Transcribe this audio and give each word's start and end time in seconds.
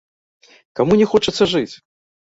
Каму 0.81 0.99
не 1.03 1.07
хочацца 1.15 1.51
жыць? 1.55 1.71